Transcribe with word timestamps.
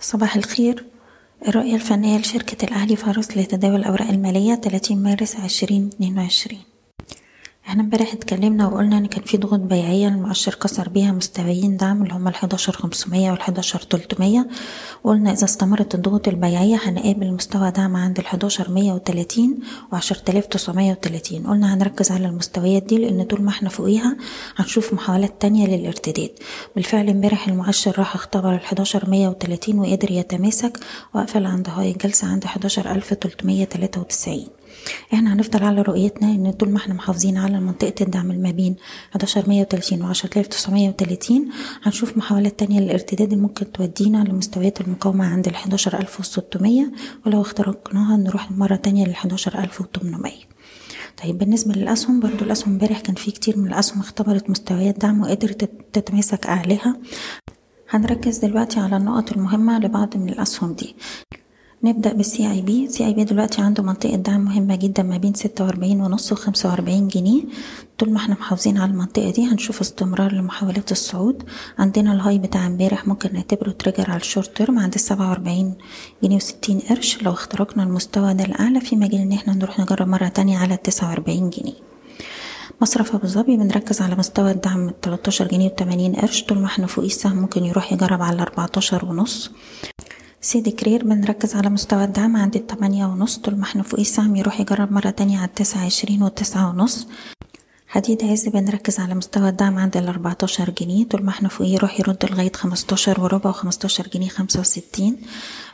صباح 0.00 0.36
الخير. 0.36 0.84
الرؤية 1.48 1.74
الفنية 1.74 2.18
لشركة 2.18 2.64
الأهلي 2.64 2.96
فارس 2.96 3.36
لتداول 3.36 3.76
الأوراق 3.80 4.08
المالية 4.08 4.54
30 4.54 5.02
مارس 5.02 5.36
2022 5.36 6.60
إحنا 7.68 7.82
امبارح 7.82 8.12
اتكلمنا 8.12 8.66
وقلنا 8.66 8.98
ان 8.98 9.06
كان 9.06 9.22
في 9.24 9.36
ضغوط 9.36 9.60
بيعية 9.60 10.08
المؤشر 10.08 10.54
كسر 10.54 10.88
بيها 10.88 11.12
مستويين 11.12 11.76
دعم 11.76 12.02
اللي 12.02 12.14
هما 12.14 12.30
ال 12.30 12.34
11500 12.34 13.30
وال 13.30 13.40
11300 13.40 14.46
وقلنا 15.04 15.32
إذا 15.32 15.44
استمرت 15.44 15.94
الضغوط 15.94 16.28
البيعية 16.28 16.80
هنقابل 16.84 17.32
مستوى 17.32 17.70
دعم 17.70 17.96
عند 17.96 18.18
ال 18.18 18.26
11130 18.26 19.58
و 19.92 19.96
10930 19.96 21.46
قلنا 21.46 21.74
هنركز 21.74 22.10
على 22.10 22.26
المستويات 22.26 22.82
دي 22.82 22.98
لأن 22.98 23.22
طول 23.22 23.42
ما 23.42 23.50
إحنا 23.50 23.68
فوقيها 23.68 24.16
هنشوف 24.56 24.94
محاولات 24.94 25.42
تانية 25.42 25.66
للارتداد. 25.66 26.30
بالفعل 26.76 27.08
امبارح 27.08 27.48
المؤشر 27.48 27.98
راح 27.98 28.14
اختبر 28.14 28.54
ال 28.54 28.60
11130 28.60 29.78
وقدر 29.78 30.10
يتماسك 30.10 30.78
وقفل 31.14 31.46
عند 31.46 31.68
هاي 31.68 31.90
الجلسة 31.90 32.28
عند 32.28 32.44
11393 32.44 34.57
إحنا 35.14 35.32
هنفضل 35.32 35.64
على 35.64 35.82
رؤيتنا 35.82 36.28
ان 36.30 36.50
طول 36.52 36.70
ما 36.70 36.76
إحنا 36.76 36.94
محافظين 36.94 37.36
على 37.38 37.60
منطقة 37.60 37.94
الدعم 38.00 38.26
ما 38.26 38.50
بين 38.50 38.76
1130 39.16 40.02
و 40.02 40.12
10930 40.12 41.48
هنشوف 41.82 42.16
محاولات 42.16 42.58
تانية 42.58 42.80
للارتداد 42.80 43.32
اللي 43.32 43.42
ممكن 43.42 43.72
تودينا 43.72 44.18
لمستويات 44.28 44.80
المقاومة 44.80 45.26
عند 45.26 45.48
ال 45.48 45.54
11600 45.54 46.84
ولو 47.26 47.40
اخترقناها 47.40 48.16
نروح 48.16 48.50
مرة 48.50 48.76
تانية 48.76 49.04
لل 49.04 49.10
11800 49.14 50.32
طيب 51.24 51.38
بالنسبة 51.38 51.72
للأسهم 51.74 52.20
برضو 52.20 52.44
الأسهم 52.44 52.72
امبارح 52.72 53.00
كان 53.00 53.14
في 53.14 53.30
كتير 53.30 53.58
من 53.58 53.66
الأسهم 53.66 54.00
اختبرت 54.00 54.50
مستويات 54.50 54.98
دعم 54.98 55.20
وقدرت 55.20 55.70
تتماسك 55.92 56.46
أعلاها. 56.46 56.96
هنركز 57.90 58.38
دلوقتي 58.38 58.80
على 58.80 58.96
النقط 58.96 59.32
المهمة 59.32 59.78
لبعض 59.78 60.16
من 60.16 60.28
الأسهم 60.28 60.72
دي. 60.72 60.96
نبدأ 61.84 62.12
بال 62.12 62.50
CIB 62.50 62.88
CIB 62.88 63.24
دلوقتي 63.24 63.62
عنده 63.62 63.82
منطقة 63.82 64.16
دعم 64.16 64.40
مهمة 64.40 64.76
جدا 64.76 65.02
ما 65.02 65.16
بين 65.16 65.34
ستة 65.34 65.64
وأربعين 65.64 66.00
ونص 66.00 66.32
وخمسة 66.32 66.68
وأربعين 66.70 67.08
جنيه. 67.08 67.42
طول 67.98 68.10
ما 68.10 68.16
إحنا 68.16 68.34
محافظين 68.34 68.78
على 68.78 68.90
المنطقة 68.90 69.30
دي 69.30 69.46
هنشوف 69.46 69.80
استمرار 69.80 70.32
لمحاولات 70.32 70.92
الصعود. 70.92 71.42
عندنا 71.78 72.12
ال 72.12 72.17
high 72.17 72.38
بتاع 72.38 72.66
امبارح 72.66 73.08
ممكن 73.08 73.32
نعتبره 73.32 73.70
trigger 73.70 74.10
على 74.10 74.20
ال 74.20 74.26
short 74.26 74.56
term 74.56 74.78
عند 74.78 74.94
السبعة 74.94 75.28
وأربعين 75.30 75.74
جنيه 76.22 76.36
وستين 76.36 76.78
قرش. 76.80 77.22
لو 77.22 77.32
اخترقنا 77.32 77.82
المستوى 77.82 78.34
ده 78.34 78.44
لأعلى 78.44 78.80
في 78.80 78.96
مجال 78.96 79.20
إن 79.20 79.32
إحنا 79.32 79.54
نروح 79.54 79.80
نجرب 79.80 80.08
مرة 80.08 80.28
تانية 80.28 80.58
على 80.58 80.74
التسعة 80.74 81.08
وأربعين 81.10 81.50
جنيه. 81.50 81.74
مصرف 82.80 83.14
أبو 83.14 83.26
ظبي 83.26 83.56
بنركز 83.56 84.00
على 84.02 84.14
مستوى 84.16 84.50
الدعم 84.50 84.90
13 85.02 85.48
جنيه 85.48 85.68
و80 85.80 86.20
قرش. 86.20 86.42
طول 86.42 86.58
ما 86.58 86.66
إحنا 86.66 86.86
فوقيه 86.86 87.08
السهم 87.08 87.36
ممكن 87.36 87.64
يروح 87.64 87.92
يجرب 87.92 88.22
على 88.22 88.42
14 88.42 89.04
ونص. 89.04 89.50
سيدي 90.40 90.70
كرير 90.70 91.04
بنركز 91.04 91.54
على 91.56 91.68
مستوى 91.70 92.04
الدعم. 92.04 92.36
عند 92.36 92.56
التمانية 92.56 93.06
ونص. 93.06 93.38
طول 93.38 93.56
ما 93.56 93.64
إحنا 93.64 93.82
فوقيه 93.82 94.02
السهم 94.02 94.36
يروح 94.36 94.60
يجرب 94.60 94.92
مرة 94.92 95.10
تانية 95.10 95.38
على 95.38 95.48
التسعة 95.48 95.84
عشرين 95.84 96.22
والتسعة 96.22 96.70
ونص. 96.70 97.06
حديد 97.88 98.24
عز 98.24 98.48
بنركز 98.48 99.00
على 99.00 99.14
مستوى 99.14 99.48
الدعم 99.48 99.78
عند 99.78 99.96
الأربعتاشر 99.96 100.70
جنيه. 100.70 101.04
طول 101.04 101.22
ما 101.22 101.30
إحنا 101.30 101.48
فوقيه 101.48 101.74
يروح 101.74 102.00
يرد 102.00 102.24
لغاية 102.30 102.52
خمستاشر 102.52 103.20
وربع 103.20 103.50
وخمستاشر 103.50 104.08
جنيه 104.08 104.28
خمسة 104.28 104.60
وستين. 104.60 105.16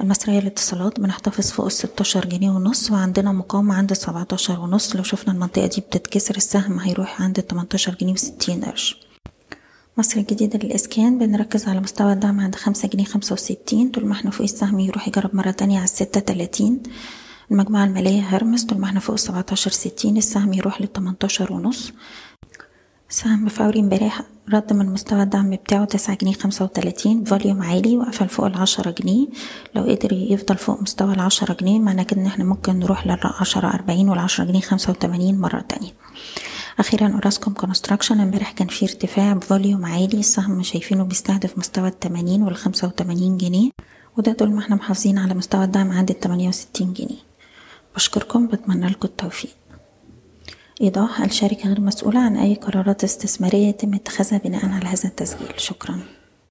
المصرية 0.00 0.40
للاتصالات 0.40 1.00
بنحتفظ 1.00 1.50
فوق 1.50 1.66
الستاشر 1.66 2.26
جنيه 2.26 2.50
ونص. 2.50 2.90
وعندنا 2.90 3.32
مقاومة 3.32 3.74
عند 3.74 3.90
السبعتاشر 3.90 4.60
ونص. 4.60 4.96
لو 4.96 5.02
شفنا 5.02 5.34
المنطقة 5.34 5.66
دي 5.66 5.80
بتتكسر 5.80 6.36
السهم 6.36 6.78
هيروح 6.78 7.22
عند 7.22 7.38
التمنتاشر 7.38 7.94
جنيه 7.94 8.12
وستين 8.12 8.64
قرش. 8.64 9.09
مصر 10.00 10.20
الجديدة 10.20 10.58
للإسكان 10.58 11.18
بنركز 11.18 11.68
على 11.68 11.80
مستوى 11.80 12.12
الدعم 12.12 12.40
عند 12.40 12.54
خمسة 12.54 12.88
جنيه 12.88 13.04
خمسة 13.04 13.32
وستين. 13.32 13.90
طول 13.90 14.06
ما 14.06 14.12
إحنا 14.12 14.30
فوق 14.30 14.42
السهم 14.42 14.80
يروح 14.80 15.08
يجرب 15.08 15.36
مرة 15.36 15.50
تانية 15.50 15.76
على 15.76 15.84
الستة 15.84 16.20
تلاتين. 16.20 16.82
المجموعة 17.50 17.84
المالية 17.84 18.20
هرمس 18.20 18.64
طول 18.64 18.78
ما 18.78 18.86
إحنا 18.86 19.00
فوق 19.00 19.12
السبعتاشر 19.14 19.70
ستين 19.70 20.16
السهم 20.16 20.52
يروح 20.52 20.80
للتمنتاشر 20.80 21.52
ونص. 21.52 21.92
سهم 23.08 23.48
فوري 23.48 23.80
امبارح 23.80 24.22
رد 24.52 24.72
من 24.72 24.86
مستوى 24.86 25.22
الدعم 25.22 25.50
بتاعه 25.50 25.84
تسعة 25.84 26.16
جنيه 26.16 26.32
خمسة 26.32 26.64
وتلاتين. 26.64 27.24
volume 27.24 27.62
عالي 27.62 27.96
وقفل 27.96 28.28
فوق 28.28 28.46
العشرة 28.46 28.90
جنيه. 28.90 29.26
لو 29.74 29.82
قدر 29.82 30.12
يفضل 30.12 30.56
فوق 30.56 30.82
مستوى 30.82 31.14
العشرة 31.14 31.56
جنيه 31.60 31.78
معنى 31.78 32.04
كده 32.04 32.20
إن 32.20 32.26
إحنا 32.26 32.44
ممكن 32.44 32.78
نروح 32.78 33.06
للعشرة 33.06 33.68
أربعين 33.68 34.08
والعشرة 34.08 34.44
جنيه 34.44 34.60
خمسة 34.60 34.90
وتمانين 34.90 35.40
مرة 35.40 35.60
تانية. 35.68 35.90
أخيرا 36.80 37.08
أوراسكوم 37.08 37.54
Construction. 37.54 38.20
امبارح 38.20 38.52
كان 38.52 38.68
في 38.68 38.84
ارتفاع 38.84 39.32
ب 39.32 39.40
volume 39.40 39.86
عالي. 39.86 40.18
السهم 40.18 40.62
شايفينه 40.62 41.04
بيستهدف 41.04 41.58
مستوى 41.58 41.88
التمانين 41.88 42.42
والخمسة 42.42 42.88
وتمانين 42.88 43.36
جنيه 43.36 43.70
وده 44.16 44.32
طول 44.32 44.52
ما 44.52 44.58
إحنا 44.58 44.76
محافظين 44.76 45.18
على 45.18 45.34
مستوى 45.34 45.64
الدعم 45.64 45.90
عند 45.90 46.10
التمانية 46.10 46.48
وستين 46.48 46.92
جنيه. 46.92 47.20
بشكركم 47.96 48.46
بتمنى 48.46 48.86
لكم 48.86 49.08
التوفيق. 49.08 49.50
إيضاح 50.80 51.20
الشركة 51.20 51.68
غير 51.68 51.80
مسؤولة 51.80 52.20
عن 52.20 52.36
أي 52.36 52.54
قرارات 52.54 53.04
استثمارية 53.04 53.68
يتم 53.68 53.94
اتخاذها 53.94 54.38
بناء 54.38 54.66
على 54.68 54.86
هذا 54.86 55.04
التسجيل. 55.04 55.52
شكرا. 55.56 56.00